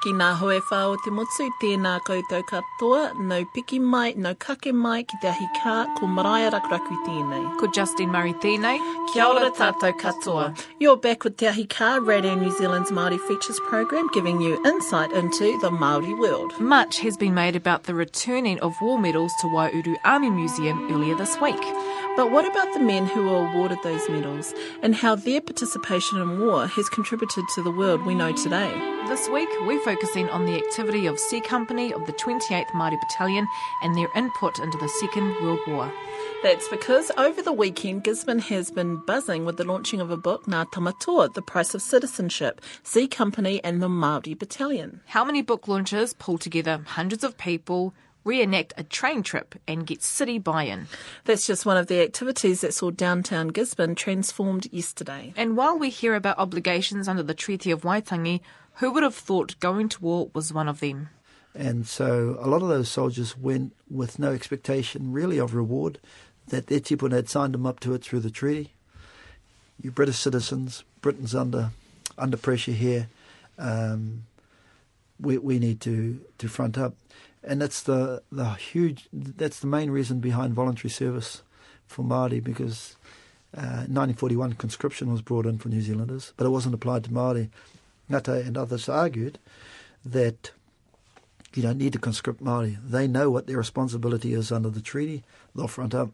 [0.00, 4.72] Ki ngā hoe whā o te motu, tēnā koutou katoa, no piki mai, no kake
[4.72, 7.42] mai, ki te ahi kā, ko maraia rakuraku tēnei.
[7.60, 8.78] Ko Justine Murray tēnei.
[9.12, 10.46] Kia ora tātou katoa.
[10.78, 15.12] You're back with Te Ahi Kā, Radio New Zealand's Māori Features program, giving you insight
[15.12, 16.58] into the Māori world.
[16.58, 21.14] Much has been made about the returning of war medals to Waiouru Army Museum earlier
[21.14, 21.60] this week.
[22.20, 24.52] But what about the men who were awarded those medals
[24.82, 28.70] and how their participation in war has contributed to the world we know today?
[29.08, 33.48] This week, we're focusing on the activity of C Company of the 28th Māori Battalion
[33.82, 35.90] and their input into the Second World War.
[36.42, 40.44] That's because over the weekend, Gisborne has been buzzing with the launching of a book,
[40.44, 45.00] Ngā Tamatoa, The Price of Citizenship, C Company and the Māori Battalion.
[45.06, 50.02] How many book launches pull together hundreds of people, reenact a train trip, and get
[50.02, 50.86] city buy in?
[51.24, 55.32] That's just one of the activities that saw downtown Gisborne transformed yesterday.
[55.36, 58.40] And while we hear about obligations under the Treaty of Waitangi,
[58.74, 61.08] who would have thought going to war was one of them?
[61.54, 65.98] And so a lot of those soldiers went with no expectation really of reward,
[66.48, 68.72] that their tipuna had signed them up to it through the treaty.
[69.82, 71.70] You British citizens, Britain's under
[72.18, 73.08] under pressure here.
[73.58, 74.24] Um,
[75.18, 76.94] we we need to, to front up,
[77.42, 81.42] and that's the the huge that's the main reason behind voluntary service
[81.86, 82.96] for Māori because
[83.56, 87.48] uh, 1941 conscription was brought in for New Zealanders, but it wasn't applied to Māori.
[88.08, 89.38] Ngata and others argued
[90.04, 90.52] that
[91.54, 92.78] you don't need to conscript Māori.
[92.84, 95.24] They know what their responsibility is under the treaty.
[95.54, 96.10] They'll front up.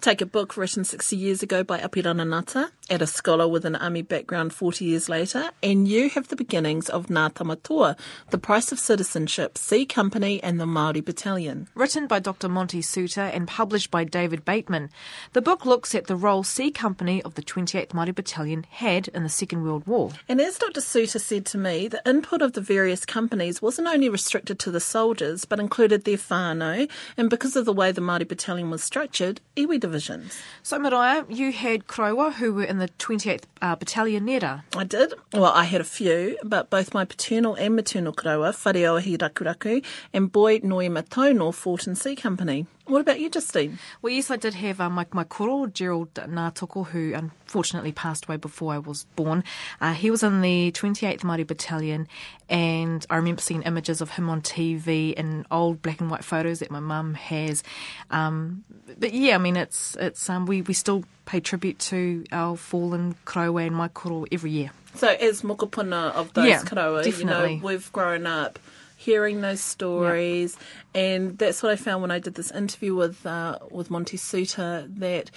[0.00, 3.76] Take a book written 60 years ago by Apirana Ngata, at a scholar with an
[3.76, 7.96] army background 40 years later, and you have the beginnings of Ngā Tamatoa,
[8.30, 11.68] The Price of Citizenship, C Company and the Māori Battalion.
[11.74, 12.48] Written by Dr.
[12.48, 14.90] Monty Soutar and published by David Bateman,
[15.32, 19.22] the book looks at the role C Company of the 28th Māori Battalion had in
[19.22, 20.10] the Second World War.
[20.28, 20.80] And as Dr.
[20.80, 24.80] Soutar said to me, the input of the various companies wasn't only restricted to the
[24.80, 29.40] soldiers, but included their whānau, and because of the way the Māori Battalion was structured,
[29.66, 30.40] iwi divisions.
[30.62, 34.64] So, Mariah, you had Krowa, who were in the 28th uh, Battalion Nera.
[34.76, 35.14] I did.
[35.32, 40.30] Well, I had a few, but both my paternal and maternal karawa, Whareoahi Rakuraku, and
[40.30, 42.66] Boy Noi Matono fought in C Company.
[42.86, 43.78] What about you, Justine?
[44.00, 48.38] Well, yes, I did have uh, my, my koro, Gerald Nātoko, who unfortunately passed away
[48.38, 49.44] before I was born.
[49.80, 52.08] Uh, he was in the 28th Māori Battalion,
[52.48, 56.58] and I remember seeing images of him on TV and old black and white photos
[56.58, 57.62] that my mum has.
[58.10, 58.64] Um,
[58.98, 63.14] but yeah, I mean, it's it's um, we, we still pay tribute to our fallen
[63.24, 64.72] karawa and my koro every year.
[64.96, 68.58] So, as mokopuna of those Yeah, karawa, you know, we've grown up
[69.04, 70.56] hearing those stories,
[70.94, 74.86] and that's what I found when I did this interview with uh, with Monty Soutar
[74.98, 75.30] that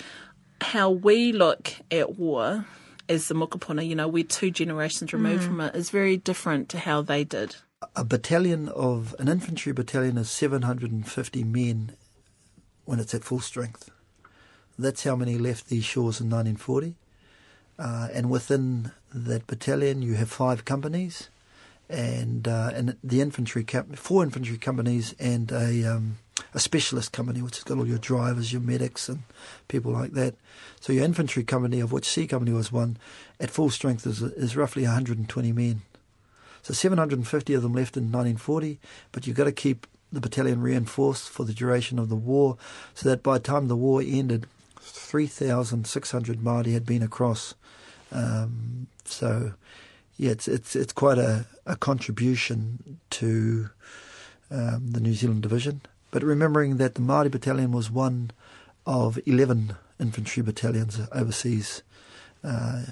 [0.62, 2.66] how we look at war
[3.08, 6.80] as the mokopuna, you know, we're two generations removed from it, is very different to
[6.80, 7.56] how they did.
[7.96, 11.92] A battalion of an infantry battalion is 750 men
[12.86, 13.92] when it's at full strength.
[14.78, 16.96] That's how many left these shores in 1940.
[17.78, 21.30] Uh, and within that battalion, you have five companies,
[21.90, 26.18] and uh, and the infantry cap- four infantry companies and a um,
[26.54, 29.24] a specialist company, which has got all your drivers, your medics, and
[29.68, 30.36] people like that.
[30.80, 32.98] So your infantry company, of which C company was one,
[33.40, 35.82] at full strength is is roughly 120 men.
[36.62, 38.80] So 750 of them left in 1940,
[39.12, 42.58] but you've got to keep the battalion reinforced for the duration of the war,
[42.96, 44.48] so that by the time the war ended,
[44.80, 47.54] 3,600 Māori had been across.
[48.12, 49.54] Um, so,
[50.18, 53.70] yeah, it's it's it's quite a, a contribution to
[54.52, 55.82] um, the New Zealand division.
[56.12, 58.32] But remembering that the Māori battalion was one
[58.86, 61.82] of 11 infantry battalions overseas
[62.44, 62.84] uh,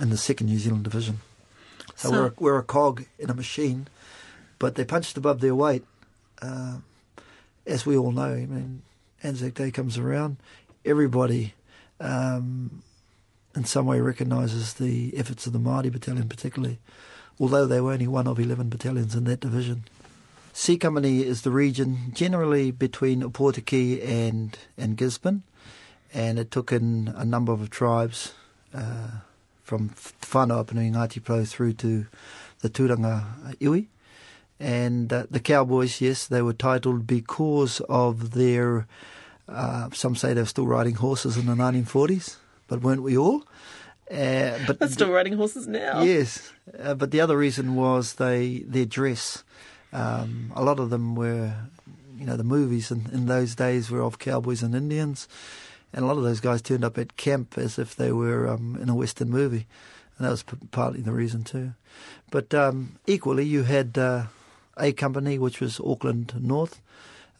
[0.00, 1.20] in the second New Zealand division.
[1.94, 3.86] So, So- we're, a, we're a cog in a machine,
[4.58, 5.84] but they punched above their weight.
[6.40, 6.78] Uh,
[7.66, 8.82] as we all know, I mean,
[9.22, 10.38] Anzac Day comes around,
[10.84, 11.54] everybody
[12.00, 12.82] um,
[13.54, 16.78] in some way recognises the efforts of the Māori battalion, particularly,
[17.38, 19.84] although they were only one of 11 battalions in that division.
[20.52, 25.42] C Company is the region generally between Opotiki and, and Gisborne,
[26.12, 28.34] and it took in a number of tribes
[28.74, 29.08] uh,
[29.62, 32.06] from Whānau Apanui Ngāti Porou through to
[32.60, 33.24] the Turanga
[33.56, 33.86] Iwi.
[34.60, 38.86] And uh, the Cowboys, yes, they were titled because of their,
[39.48, 42.36] uh, some say they were still riding horses in the 1940s,
[42.72, 43.44] but weren't we all?
[44.10, 46.00] Uh, but They're still riding horses now.
[46.02, 49.44] Yes, uh, but the other reason was they their dress.
[49.92, 51.52] Um, a lot of them were,
[52.18, 55.28] you know, the movies in, in those days were of cowboys and Indians,
[55.92, 58.78] and a lot of those guys turned up at camp as if they were um,
[58.82, 59.66] in a Western movie.
[60.16, 61.74] and that was p- partly the reason too.
[62.30, 64.24] But um, equally, you had uh,
[64.78, 66.80] A Company, which was Auckland North,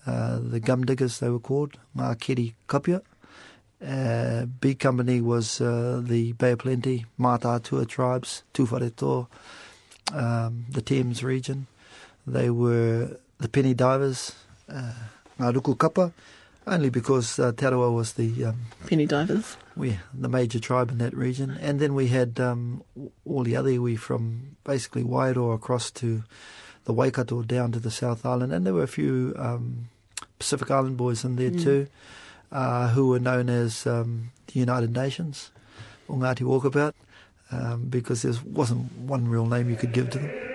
[0.07, 3.01] uh, the Gum Diggers they were called, Ngā Kapia.
[3.85, 9.27] Uh, B Company was uh, the Bay of Plenty, Mātātua tribes, Tūwharetoa,
[10.13, 11.67] um, the Thames region.
[12.27, 14.33] They were the Penny Divers,
[14.69, 14.93] uh,
[15.41, 16.13] Ngā Ruku Kapa,
[16.67, 18.57] only because uh, Te Arawa was the um,
[18.87, 19.57] Penny divers.
[19.75, 22.85] we the major tribe in that region, and then we had um,
[23.25, 26.23] all the other iwi from basically Wairoa across to
[26.85, 29.89] the Waikato down to the South Island, and there were a few um,
[30.39, 31.63] Pacific Island boys in there Mm.
[31.65, 31.87] too,
[32.53, 35.51] uh, who were known as um, the United Nations,
[36.07, 36.93] or Ngāti Walkabout,
[37.51, 40.52] um, because there wasn't one real name you could give to them.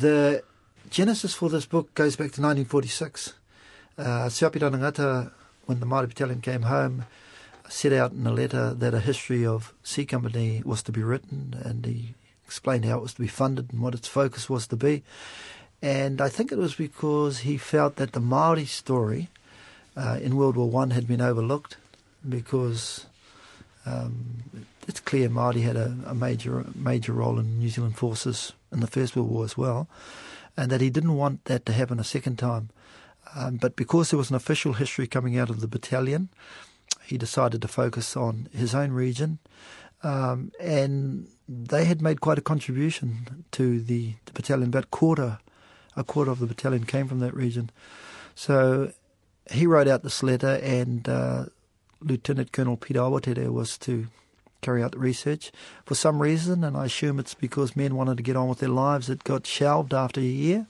[0.00, 0.42] The
[0.88, 3.34] genesis for this book goes back to 1946.
[3.98, 5.30] Uh, Siapira Ngata,
[5.66, 7.04] when the Māori Battalion came home,
[7.68, 11.54] set out in a letter that a history of C Company was to be written,
[11.62, 12.14] and he
[12.46, 15.02] explained how it was to be funded and what its focus was to be.
[15.82, 19.28] And I think it was because he felt that the Maori story
[19.98, 21.76] uh, in World War One had been overlooked,
[22.26, 23.04] because
[23.84, 24.44] um,
[24.90, 28.88] it's clear Maori had a, a major major role in New Zealand forces in the
[28.88, 29.88] First World War as well,
[30.56, 32.70] and that he didn't want that to happen a second time.
[33.36, 36.28] Um, but because there was an official history coming out of the battalion,
[37.04, 39.38] he decided to focus on his own region,
[40.02, 44.70] um, and they had made quite a contribution to the, the battalion.
[44.70, 45.38] About quarter,
[45.96, 47.70] a quarter of the battalion came from that region.
[48.34, 48.92] So
[49.52, 51.44] he wrote out this letter, and uh,
[52.00, 54.08] Lieutenant Colonel Peter Awatere was to
[54.60, 55.52] carry out the research.
[55.84, 58.68] For some reason, and I assume it's because men wanted to get on with their
[58.68, 60.66] lives, it got shelved after a year.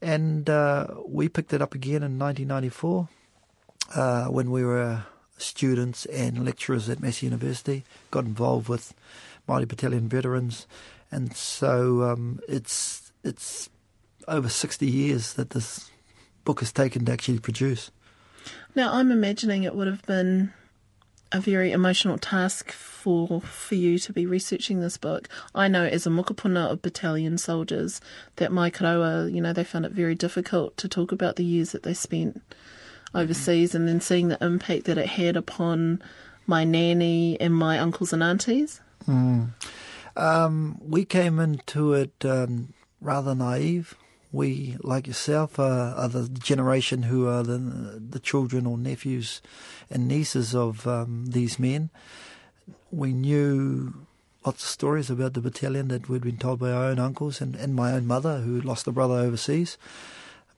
[0.00, 3.08] And uh, we picked it up again in 1994
[3.94, 5.04] uh, when we were
[5.36, 8.94] students and lecturers at Massey University, got involved with
[9.48, 10.66] Māori Battalion veterans.
[11.10, 13.70] And so um, it's, it's
[14.26, 15.90] over 60 years that this
[16.44, 17.90] book has taken to actually produce.
[18.74, 20.52] Now, I'm imagining it would have been
[21.32, 25.28] a very emotional task for for you to be researching this book.
[25.54, 28.00] I know as a mokopuna of battalion soldiers
[28.36, 31.72] that my karawa, you know, they found it very difficult to talk about the years
[31.72, 32.42] that they spent
[33.14, 36.02] overseas and then seeing the impact that it had upon
[36.46, 38.80] my nanny and my uncles and aunties.
[40.16, 43.94] Um, we came into it um, rather naive.
[44.30, 49.40] We, like yourself, uh, are the generation who are the, the children or nephews
[49.90, 51.90] and nieces of um, these men.
[52.90, 54.06] We knew
[54.44, 57.54] lots of stories about the battalion that we'd been told by our own uncles and,
[57.56, 59.78] and my own mother, who lost a brother overseas.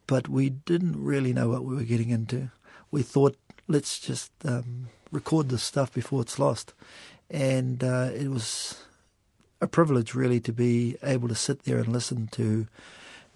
[0.07, 2.51] But we didn't really know what we were getting into.
[2.91, 3.37] We thought,
[3.69, 6.75] let's just um, record this stuff before it's lost.
[7.31, 8.85] And uh, it was
[9.61, 12.67] a privilege, really, to be able to sit there and listen to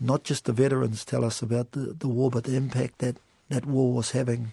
[0.05, 3.17] not just the veterans tell us about the, the war, but the impact that
[3.49, 4.53] that war was having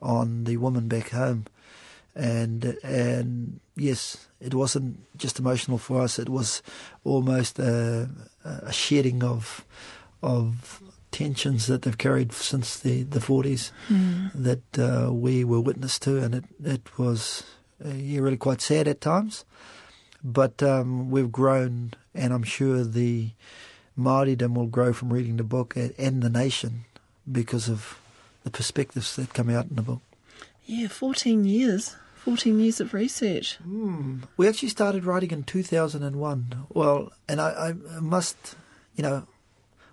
[0.00, 1.46] on the women back home.
[2.14, 6.62] And and yes, it wasn't just emotional for us; it was
[7.04, 8.08] almost a,
[8.44, 9.64] a shedding of
[10.22, 13.72] of tensions that they've carried since the the forties
[14.34, 17.44] that uh, we were witness to, and it it was
[17.84, 19.44] uh, yeah, really quite sad at times.
[20.22, 23.30] But um, we've grown, and I'm sure the
[23.98, 26.84] Māoridom will grow from reading the book and, and the nation
[27.30, 27.98] because of
[28.44, 30.00] the perspectives that come out in the book.
[30.66, 31.96] Yeah, 14 years.
[32.16, 33.58] 14 years of research.
[34.36, 36.66] We actually started writing in 2001.
[36.68, 38.56] Well, and I, I must,
[38.94, 39.26] you know,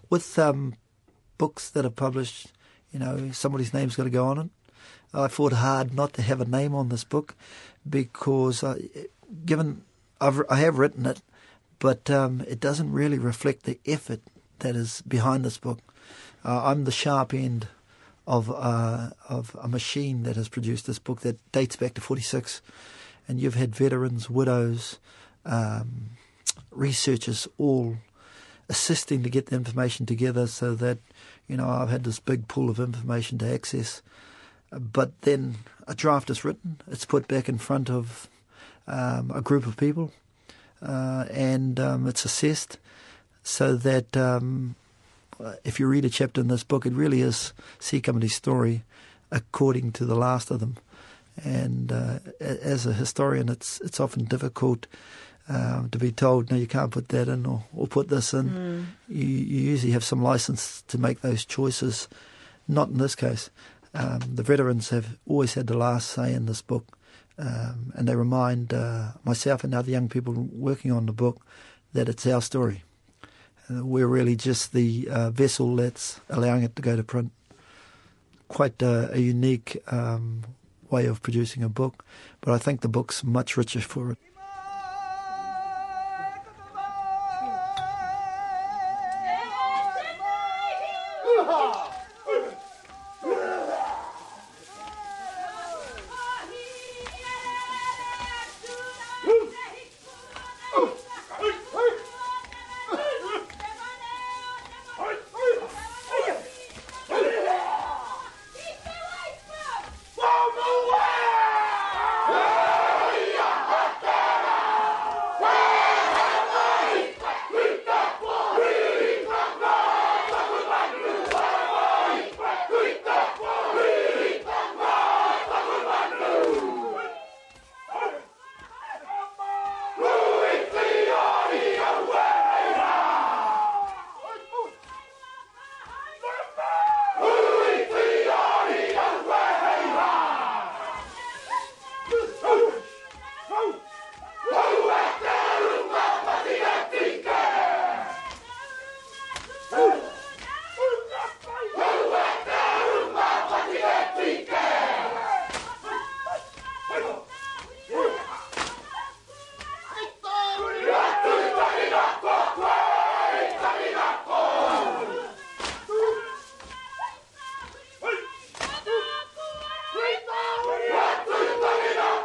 [0.10, 0.76] with um,
[1.38, 2.48] books that are published,
[2.92, 4.50] you know, somebody's name's got to go on it.
[5.14, 7.34] I fought hard not to have a name on this book
[7.90, 8.76] because, I,
[9.46, 9.84] given
[10.20, 11.22] I've, I have written it,
[11.80, 14.22] but um, it doesn't really reflect the effort
[14.60, 15.80] that is behind this book.
[16.44, 17.68] Uh, I'm the sharp end
[18.26, 22.62] of uh, of a machine that has produced this book that dates back to '46,
[23.28, 25.00] and you've had veterans, widows,
[25.46, 26.12] um,
[26.72, 27.98] researchers all
[28.70, 30.98] assisting to get the information together so that
[31.48, 34.02] you know I've had this big pool of information to access.
[34.70, 35.56] But then
[35.88, 38.28] a draft is written, it's put back in front of
[38.86, 40.12] um, a group of people,
[40.82, 42.78] uh, and um, it's assessed
[43.44, 44.76] so that um,
[45.64, 48.84] if you read a chapter in this book, it really is C Company's story
[49.32, 50.78] according to the last of them.
[51.44, 54.88] And uh, as a historian, it's it's often difficult
[55.50, 58.50] um, to be told, no, you can't put that in or, or put this in.
[58.50, 58.86] Mm.
[59.08, 62.08] You, you, usually have some license to make those choices.
[62.68, 63.50] Not in this case.
[63.94, 66.97] Um, the veterans have always had the last say in this book,
[67.38, 71.46] um, and they remind uh, myself and other young people working on the book
[71.94, 72.84] that it's our story.
[73.70, 77.32] Uh, we're really just the uh, vessel that's allowing it to go to print.
[78.48, 80.44] Quite a unique um,
[80.90, 82.06] way of producing a book,
[82.40, 84.18] but I think the book's much richer for it.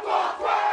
[0.03, 0.72] Pokój!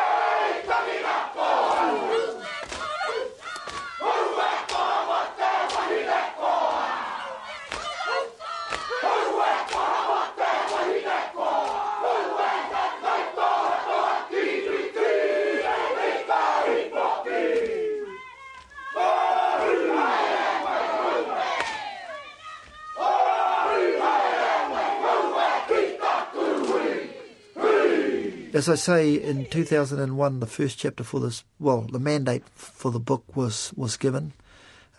[28.60, 33.00] As I say, in 2001, the first chapter for this, well, the mandate for the
[33.00, 34.34] book was, was given.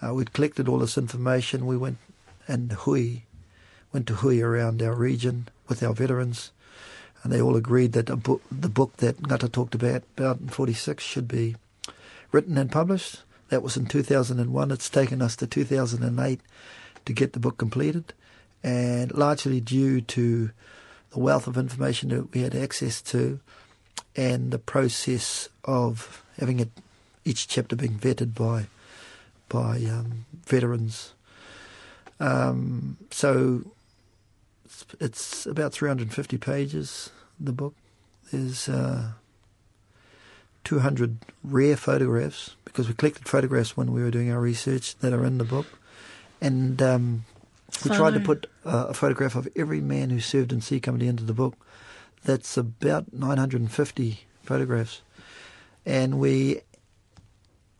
[0.01, 1.67] Uh, we'd collected all this information.
[1.67, 1.99] We went
[2.47, 3.17] and hui,
[3.93, 6.49] went to hui around our region with our veterans,
[7.21, 11.03] and they all agreed that book, the book that Ngata talked about, about in 46,
[11.03, 11.55] should be
[12.31, 13.21] written and published.
[13.49, 14.71] That was in 2001.
[14.71, 16.41] It's taken us to 2008
[17.05, 18.15] to get the book completed,
[18.63, 20.49] and largely due to
[21.11, 23.39] the wealth of information that we had access to,
[24.15, 26.69] and the process of having it,
[27.25, 28.67] each chapter being vetted by
[29.49, 31.13] by um, veterans.
[32.19, 33.63] Um, so
[34.63, 37.09] it's, it's, about 350 pages.
[37.39, 37.73] The book
[38.31, 39.11] there's uh,
[40.63, 45.25] 200 rare photographs because we collected photographs when we were doing our research that are
[45.25, 45.65] in the book,
[46.39, 47.25] and um,
[47.83, 51.07] we tried to put uh, a photograph of every man who served in C Company
[51.07, 51.55] into the book.
[52.23, 55.01] That's about 950 photographs,
[55.85, 56.61] and we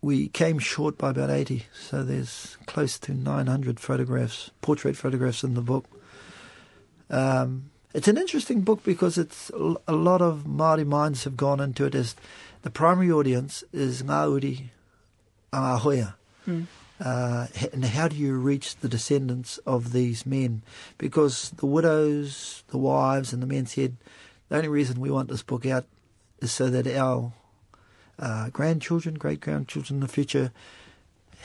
[0.01, 1.65] we came short by about 80.
[1.73, 5.85] So there's close to 900 photographs, portrait photographs in the book.
[7.11, 11.85] Um, it's an interesting book because it's a lot of Maori minds have gone into
[11.85, 12.15] it as
[12.63, 14.71] the primary audience is Ngā Uri
[15.53, 16.15] Angahoia.
[16.45, 16.63] Hmm
[17.01, 20.61] uh, and how do you reach the descendants of these men?
[20.99, 23.97] Because the widows, the wives, and the men said,
[24.49, 25.85] the only reason we want this book out
[26.41, 27.33] is so that our
[28.19, 30.51] uh, grandchildren, great grandchildren in the future,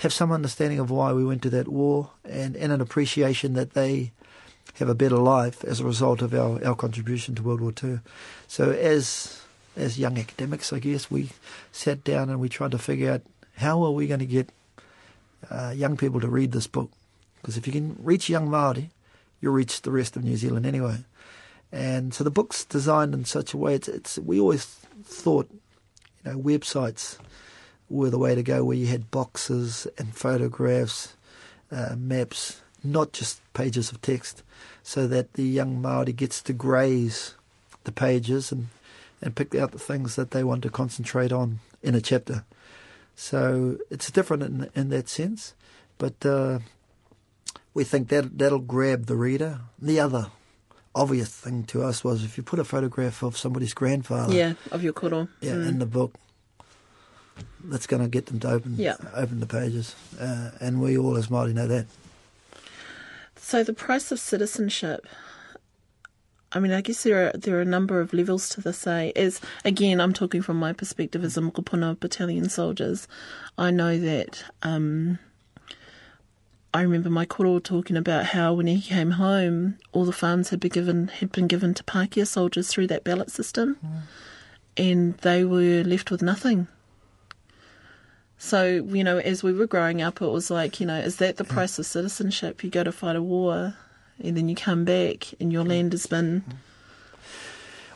[0.01, 3.73] have some understanding of why we went to that war and, and an appreciation that
[3.73, 4.13] they
[4.75, 8.01] have a better life as a result of our, our contribution to World War II.
[8.47, 9.43] So as
[9.75, 11.31] as young academics, I guess we
[11.71, 13.23] sat down and we tried to figure out
[13.57, 14.51] how are we going to get
[15.51, 16.91] uh, young people to read this book?
[17.37, 18.91] Because if you can reach young Maori,
[19.41, 20.99] you'll reach the rest of New Zealand anyway.
[21.73, 23.75] And so the book's designed in such a way.
[23.75, 24.65] It's, it's we always
[25.05, 25.49] thought,
[26.25, 27.19] you know, websites
[27.89, 31.15] were the way to go, where you had boxes and photographs,
[31.71, 34.43] uh, maps, not just pages of text,
[34.83, 37.35] so that the young Maori gets to graze
[37.85, 38.69] the pages and
[39.23, 42.45] and pick out the things that they want to concentrate on in a chapter.
[43.17, 45.55] So it's different in in that sense,
[45.99, 46.59] but uh,
[47.75, 49.61] we think that that'll grab the reader.
[49.81, 50.27] The other
[50.95, 54.83] obvious thing to us was if you put a photograph of somebody's grandfather, Yeah, of
[54.83, 55.29] your koro.
[55.41, 55.69] yeah, Mm.
[55.69, 56.15] in the book,
[57.65, 58.97] that's going to get them to open Yeah.
[59.15, 61.87] open the pages, uh, and we all as Māori know that.
[63.37, 65.07] So the price of citizenship.
[66.57, 68.87] I mean, I guess there are there are a number of levels to this.
[68.87, 69.13] Eh?
[69.15, 73.07] As again, I'm talking from my perspective as a Mokopuna battalion soldiers.
[73.59, 74.43] I know that.
[74.63, 75.19] Um,
[76.73, 80.59] I remember my koro talking about how when he came home, all the farms had
[80.59, 83.77] been given had been given to Pākehā soldiers through that ballot system,
[84.79, 86.69] and they were left with nothing.
[88.39, 91.37] So, you know, as we were growing up, it was like, you know, is that
[91.37, 92.65] the price of citizenship?
[92.65, 93.75] You go to fight a war
[94.23, 96.45] and then you come back and your land has been.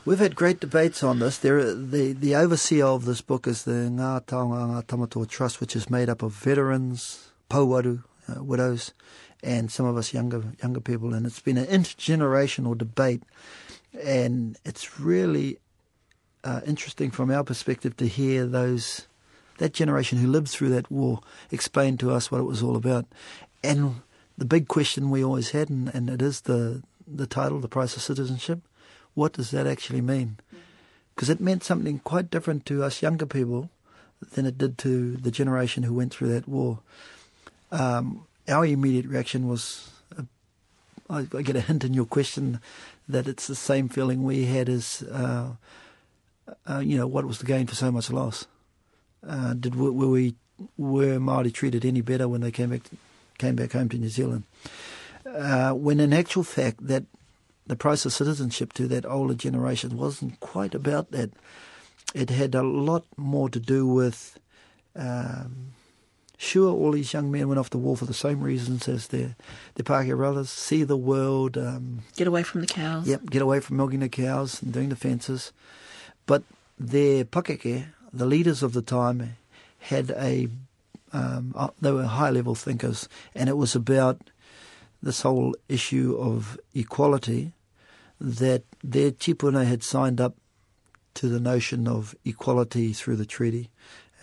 [0.03, 1.37] We've had great debates on this.
[1.37, 5.91] There, the the overseer of this book is the Ngā Taonga Ngā Trust, which is
[5.91, 8.93] made up of veterans, pauwaru, uh, widows,
[9.43, 11.13] and some of us younger younger people.
[11.13, 13.21] And it's been an intergenerational debate,
[14.03, 15.59] and it's really
[16.43, 19.07] uh, interesting from our perspective to hear those
[19.59, 21.19] that generation who lived through that war
[21.51, 23.05] explain to us what it was all about.
[23.63, 24.01] And
[24.41, 26.81] the big question we always had, and, and it is the
[27.21, 28.59] the title, the price of citizenship
[29.13, 30.37] what does that actually mean?
[31.15, 33.69] Because it meant something quite different to us younger people
[34.33, 36.79] than it did to the generation who went through that war.
[37.71, 40.23] Um, our immediate reaction was, uh,
[41.09, 42.59] I, I get a hint in your question
[43.07, 45.51] that it's the same feeling we had as, uh,
[46.69, 48.47] uh, you know, what was the gain for so much loss?
[49.27, 50.35] Uh, did were we
[50.77, 52.81] were Maori treated any better when they came back
[53.41, 54.43] came back home to New Zealand?
[55.25, 57.03] Uh, when in actual fact that
[57.71, 61.31] the price of citizenship to that older generation wasn't quite about that.
[62.13, 64.37] It had a lot more to do with,
[64.95, 65.71] um,
[66.37, 69.37] sure, all these young men went off the war for the same reasons as their,
[69.75, 73.07] their Pākehā brothers, see the world, um, Get away from the cows.
[73.07, 75.53] Yep, get away from milking the cows and doing the fences.
[76.25, 76.43] But
[76.77, 79.37] their pakeke, the leaders of the time,
[79.79, 80.49] had a
[81.13, 84.21] um, uh, they were high level thinkers, and it was about
[85.03, 87.53] this whole issue of equality
[88.19, 90.35] that their tipuna had signed up
[91.15, 93.69] to the notion of equality through the treaty,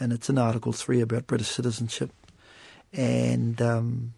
[0.01, 2.11] and it's in Article Three about British citizenship,
[2.92, 4.14] and um,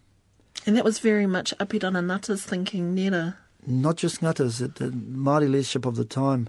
[0.65, 3.35] And that was very much Apirana Ngata's thinking, Nera.
[3.65, 6.47] not just Ngatas, the, the Māori leadership of the time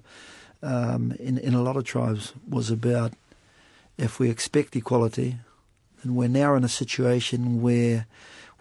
[0.63, 3.13] um, in, in a lot of tribes was about
[3.99, 5.37] if we expect equality,
[6.03, 8.07] then we're now in a situation where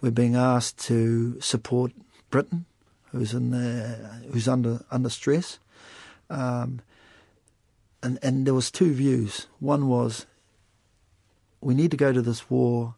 [0.00, 1.92] we're being asked to support
[2.30, 2.66] Britain,
[3.10, 5.58] who's in the, who's under under stress,
[6.30, 6.80] um,
[8.02, 9.46] and and there was two views.
[9.60, 10.26] One was
[11.60, 12.94] we need to go to this war,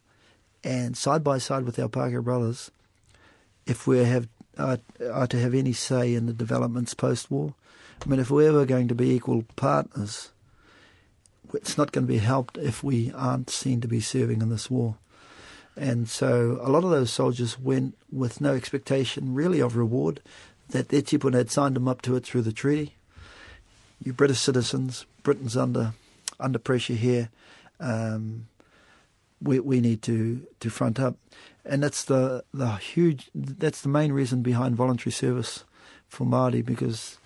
[0.63, 2.71] and side by side with our Pākehā brothers,
[3.67, 4.29] if we have
[4.59, 4.79] are,
[5.13, 7.55] are to have any say in the developments post-war.
[8.05, 10.31] I mean, if we're ever going to be equal partners,
[11.55, 14.71] it's not going to be helped if we aren't seen to be serving in this
[14.71, 14.97] war.
[15.77, 20.21] And so a lot of those soldiers went with no expectation really of reward,
[20.71, 22.95] that their tipuna had signed them up to it through the treaty.
[24.03, 25.95] You British citizens, Britain's under
[26.41, 27.31] under pressure here.
[27.81, 28.47] Um,
[29.41, 31.17] we we need to, to front up,
[31.65, 35.65] and that's the the huge that's the main reason behind voluntary service
[36.09, 37.19] for Māori because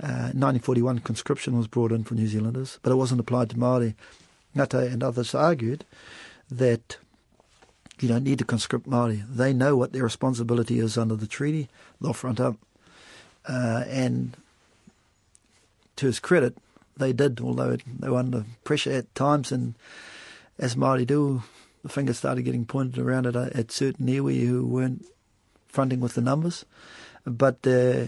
[0.00, 3.94] uh, 1941 conscription was brought in for New Zealanders, but it wasn't applied to Māori.
[4.56, 5.84] Ngata and others argued
[6.50, 6.96] that
[8.00, 9.24] you don't need to conscript Māori.
[9.28, 11.68] They know what their responsibility is under the treaty.
[12.00, 12.56] They'll front up.
[13.46, 14.36] Uh, and
[15.96, 16.56] to his credit,
[16.96, 19.50] they did, although they were under pressure at times.
[19.50, 19.74] And
[20.58, 21.42] as Māori do,
[21.82, 25.04] the finger started getting pointed around at, at certain iwi who weren't
[25.66, 26.64] fronting with the numbers.
[27.24, 28.06] But uh,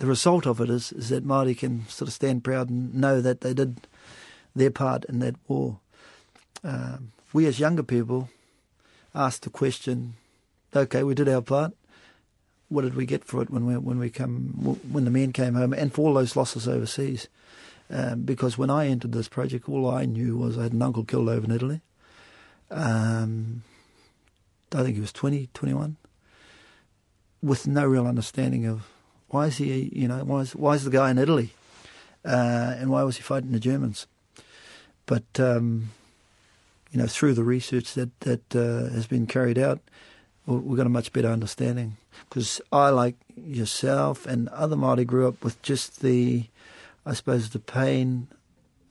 [0.00, 3.20] the result of it is, is that Māori can sort of stand proud and know
[3.20, 3.86] that they did
[4.56, 5.78] their part in that war.
[6.64, 8.30] Um, we as younger people
[9.14, 10.14] asked the question,
[10.74, 11.74] okay, we did our part.
[12.70, 15.54] What did we get for it when we when we come when the men came
[15.54, 17.28] home and for all those losses overseas?
[17.90, 21.04] Um, because when I entered this project, all I knew was I had an uncle
[21.04, 21.82] killed over in Italy.
[22.70, 23.64] Um,
[24.72, 25.96] I think he was 20, 21,
[27.42, 28.86] with no real understanding of
[29.30, 31.52] why is he, you know, why is, why is the guy in Italy?
[32.24, 34.06] Uh, and why was he fighting the Germans?
[35.06, 35.90] But, um,
[36.92, 39.80] you know, through the research that, that uh, has been carried out,
[40.46, 41.96] we've got a much better understanding.
[42.28, 46.44] Because I, like yourself and other Māori, grew up with just the,
[47.06, 48.26] I suppose, the pain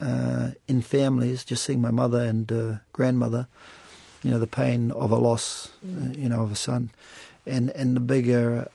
[0.00, 3.46] uh, in families, just seeing my mother and uh, grandmother,
[4.22, 6.16] you know, the pain of a loss, mm.
[6.18, 6.90] you know, of a son.
[7.46, 8.68] And, and the bigger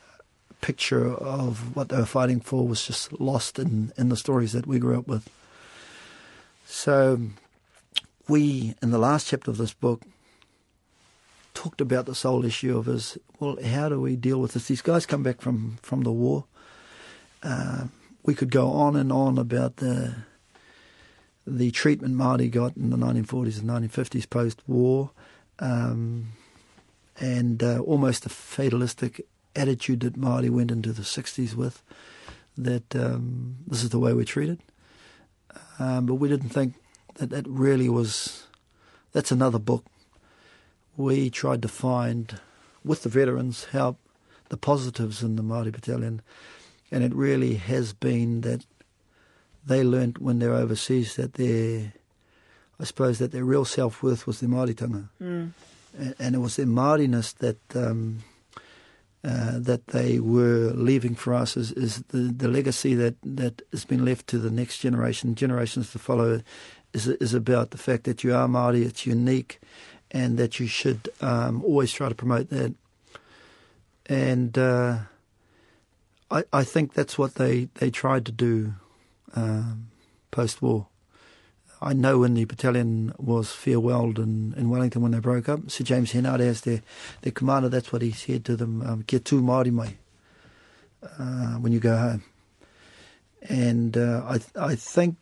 [0.65, 4.65] picture of what they were fighting for was just lost in, in the stories that
[4.65, 5.29] we grew up with.
[6.65, 7.19] So
[8.27, 10.01] we, in the last chapter of this book,
[11.53, 14.67] talked about the sole issue of is, well, how do we deal with this?
[14.67, 16.45] These guys come back from, from the war.
[17.43, 17.83] Uh,
[18.23, 20.15] we could go on and on about the
[21.45, 25.11] the treatment Māori got in the 1940s and 1950s post-war,
[25.59, 26.29] um,
[27.19, 31.81] and uh, almost a fatalistic attitude that Māori went into the 60s with,
[32.57, 34.59] that um, this is the way we're treated.
[35.79, 36.75] Um, but we didn't think
[37.15, 38.47] that that really was,
[39.11, 39.85] that's another book.
[40.97, 42.39] We tried to find,
[42.83, 43.97] with the veterans, how
[44.49, 46.21] the positives in the Māori battalion,
[46.91, 48.65] and it really has been that
[49.65, 51.93] they learnt when they're overseas that their,
[52.79, 55.51] I suppose that their real self worth was their Māoritanga, mm.
[55.97, 58.19] and, and, it was their Māoriness that um,
[59.25, 63.83] uh, that they were leaving for us is, is the, the legacy that, that has
[63.83, 66.41] been left to the next generation, generations to follow,
[66.93, 69.59] is is about the fact that you are Māori, it's unique,
[70.11, 72.75] and that you should um, always try to promote that.
[74.05, 74.99] And uh,
[76.29, 78.75] I, I think that's what they, they tried to do
[79.35, 79.87] um,
[80.29, 80.87] post war.
[81.85, 85.83] I know when the battalion was farewelled in, in Wellington when they broke up, Sir
[85.83, 86.81] James Henare as their,
[87.21, 89.95] their commander, that's what he said to them, um, to Māori mai
[91.03, 92.23] uh, when you go home.
[93.47, 95.17] And uh, I, I think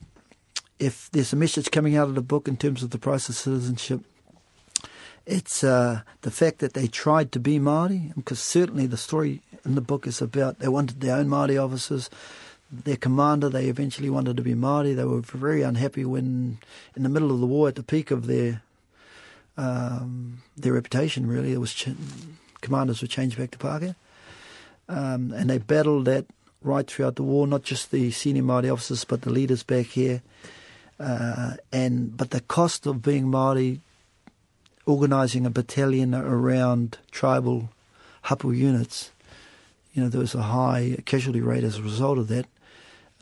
[0.80, 3.36] if there's a message coming out of the book in terms of the price of
[3.36, 4.00] citizenship,
[5.26, 9.76] it's uh, the fact that they tried to be Māori, because certainly the story in
[9.76, 12.10] the book is about they wanted their own Māori officers,
[12.84, 14.96] their commander, they eventually wanted to be Māori.
[14.96, 16.58] They were very unhappy when,
[16.96, 18.62] in the middle of the war, at the peak of their
[19.56, 21.90] um, their reputation, really, it was ch-
[22.62, 23.96] commanders were changed back to Pākehā.
[24.90, 26.26] Um, and they battled that
[26.62, 30.22] right throughout the war, not just the senior Māori officers, but the leaders back here.
[31.00, 33.80] Uh, and but the cost of being Māori,
[34.86, 37.70] organising a battalion around tribal
[38.24, 39.12] hapu units,
[39.94, 42.46] you know, there was a high casualty rate as a result of that.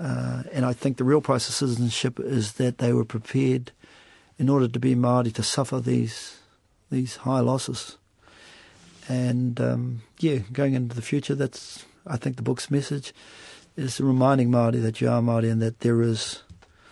[0.01, 3.71] Uh, and I think the real price of citizenship is that they were prepared,
[4.39, 6.39] in order to be Māori, to suffer these
[6.89, 7.97] these high losses.
[9.07, 13.13] And um, yeah, going into the future, that's I think the book's message
[13.77, 16.41] is reminding Māori that you are Māori and that there is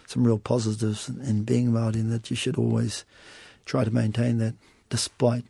[0.06, 3.06] some real positives in being Māori and that you should always
[3.66, 4.54] try to maintain that
[4.90, 5.46] despite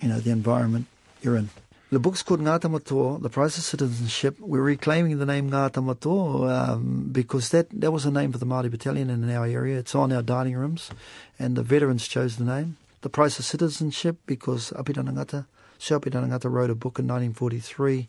[0.00, 0.86] you know the environment
[1.22, 1.50] you're in.
[1.90, 4.38] The book's called Ngā Tamatoa, The Price of Citizenship.
[4.40, 8.44] We're reclaiming the name Ngā Tamatoa um, because that, that was the name for the
[8.44, 9.78] Māori battalion in our area.
[9.78, 10.90] It's on our dining rooms,
[11.38, 12.76] and the veterans chose the name.
[13.00, 15.46] The Price of Citizenship because Apirana Ngata,
[15.78, 18.06] Sir Apirana Ngata wrote a book in 1943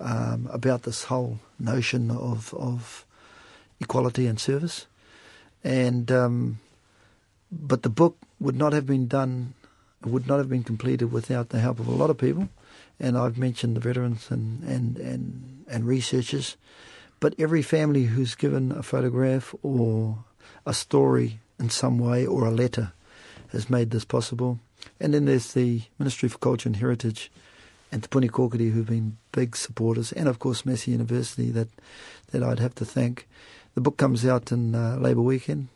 [0.00, 3.06] um, about this whole notion of, of
[3.80, 4.84] equality and service.
[5.64, 6.58] And um,
[7.50, 9.54] but the book would not have been done,
[10.04, 12.50] would not have been completed without the help of a lot of people
[13.00, 16.56] and I've mentioned the veterans and, and, and, and researchers,
[17.18, 20.18] but every family who's given a photograph or
[20.66, 22.92] a story in some way or a letter
[23.48, 24.60] has made this possible.
[25.00, 27.30] And then there's the Ministry for Culture and Heritage
[27.90, 31.68] and the Puni Kōkiri who've been big supporters, and of course Massey University that,
[32.30, 33.26] that I'd have to thank.
[33.74, 35.68] The book comes out in uh, Labour weekend,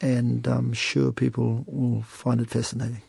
[0.00, 3.02] and I'm sure people will find it fascinating.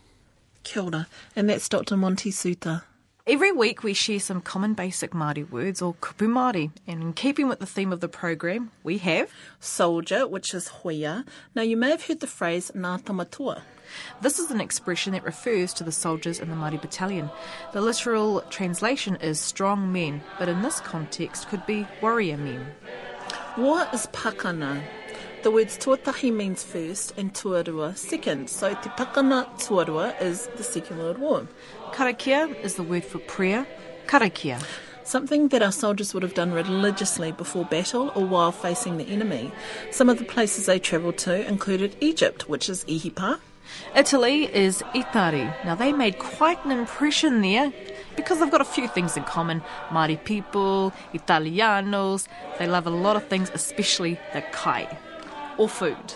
[0.64, 1.06] Kia ora.
[1.34, 1.96] And that's Dr.
[1.96, 2.82] Monty Soutar.
[3.24, 7.46] Every week we share some common basic Māori words or kupu Māori, and in keeping
[7.46, 9.30] with the theme of the program, we have
[9.60, 11.24] soldier, which is hoia.
[11.54, 13.62] Now you may have heard the phrase ngā tamatoa.
[14.22, 17.30] This is an expression that refers to the soldiers in the Māori battalion.
[17.72, 22.66] The literal translation is strong men, but in this context could be warrior men.
[23.54, 24.82] What is pakana?
[25.42, 28.48] The words tuatahi means first and tuarua second.
[28.48, 31.48] So te pakana tuarua is the Second World War.
[31.90, 33.66] Karakia is the word for prayer.
[34.06, 34.64] Karakia.
[35.02, 39.50] Something that our soldiers would have done religiously before battle or while facing the enemy.
[39.90, 43.40] Some of the places they travelled to included Egypt, which is Ihipa,
[43.96, 45.52] Italy is Itari.
[45.64, 47.72] Now, they made quite an impression there
[48.16, 49.62] because they've got a few things in common.
[49.88, 52.28] Māori people, Italianos,
[52.58, 54.86] they love a lot of things, especially the kai,
[55.58, 56.14] or food.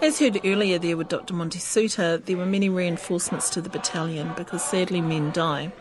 [0.00, 1.34] As heard earlier there with Dr.
[1.34, 5.72] Monty Soutar, there were many reinforcements to the battalion because sadly men die.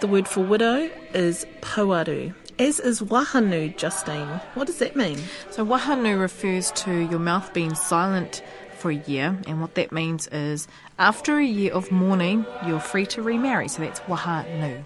[0.00, 4.40] The word for widow is pauaru, as is wahanu, Justine.
[4.54, 5.18] What does that mean?
[5.50, 8.42] So, wahanu refers to your mouth being silent
[8.78, 10.66] for a year, and what that means is
[10.98, 13.68] after a year of mourning, you're free to remarry.
[13.68, 14.82] So, that's wahanu.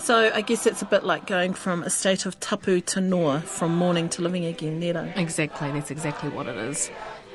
[0.00, 3.42] So I guess it's a bit like going from a state of tapu to noa,
[3.42, 5.12] from mourning to living again, Nero.
[5.14, 6.90] Exactly, that's exactly what it is.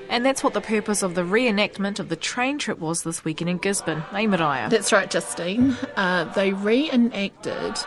[0.10, 3.50] And that's what the purpose of the reenactment of the train trip was this weekend
[3.50, 4.02] in Gisborne.
[4.12, 4.70] Hey, Mariah.
[4.70, 5.78] That's right, Justine.
[5.96, 7.78] Uh, they reenacted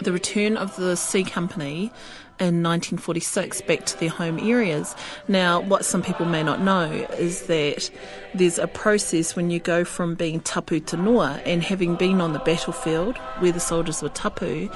[0.00, 1.92] the return of the C Company
[2.38, 4.94] in 1946 back to their home areas.
[5.28, 7.90] Now, what some people may not know is that
[8.34, 12.32] there's a process when you go from being tapu to noa, and having been on
[12.32, 14.68] the battlefield where the soldiers were tapu,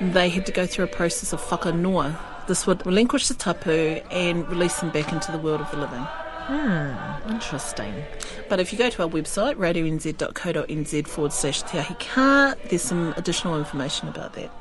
[0.00, 2.18] they had to go through a process of whakanoa.
[2.46, 6.06] This would relinquish the tapu and release them back into the world of the living.
[6.46, 8.04] Hmm, interesting.
[8.48, 13.14] But if you go to our website, radionz.co.nz forward slash Te Ahi Ka, there's some
[13.16, 14.52] additional information about that.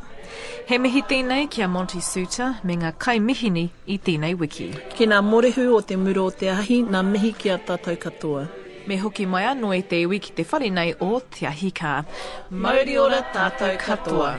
[0.69, 4.71] He mihi tēnei kia Monty Suter me ngā kai mihini i tēnei wiki.
[4.97, 8.45] Ki ngā morehu o te muro o te ahi, ngā mihi ki a tātou katoa.
[8.87, 12.03] Me hoki mai anō e te iwi ki te wharenei o Te Ahi Ka.
[12.51, 14.35] Mauri ora tātou katoa.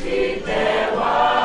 [0.00, 1.39] Yucky, yummo.